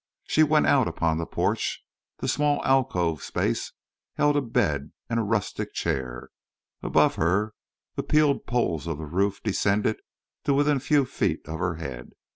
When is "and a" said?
5.11-5.23